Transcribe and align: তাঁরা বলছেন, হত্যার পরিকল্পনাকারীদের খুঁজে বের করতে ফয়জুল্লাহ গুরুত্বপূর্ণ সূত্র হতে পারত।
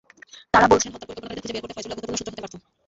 তাঁরা 0.53 0.67
বলছেন, 0.71 0.89
হত্যার 0.93 1.07
পরিকল্পনাকারীদের 1.09 1.45
খুঁজে 1.45 1.53
বের 1.55 1.63
করতে 1.63 1.75
ফয়জুল্লাহ 1.77 1.97
গুরুত্বপূর্ণ 1.97 2.17
সূত্র 2.19 2.31
হতে 2.33 2.43
পারত। 2.43 2.53